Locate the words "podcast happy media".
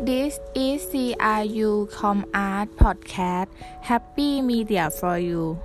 2.76-4.90